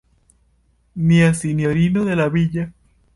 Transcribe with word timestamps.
Nia 1.09 1.27
Sinjorino 1.41 2.05
de 2.09 2.15
la 2.21 2.27
Villa. 2.37 2.65